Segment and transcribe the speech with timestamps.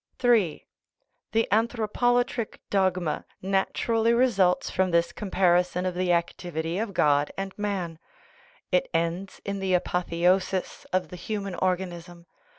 [0.23, 0.65] III.
[1.31, 7.99] The anthropolatric dogma naturally results from this comparison of the activity of God and man;
[8.71, 12.25] it ends in the apotheosis of the human organism.